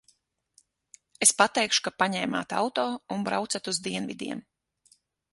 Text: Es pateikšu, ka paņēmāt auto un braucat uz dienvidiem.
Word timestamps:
Es 1.25 1.33
pateikšu, 1.41 1.83
ka 1.87 1.91
paņēmāt 2.03 2.55
auto 2.61 2.85
un 3.17 3.27
braucat 3.27 3.69
uz 3.73 3.81
dienvidiem. 3.89 4.41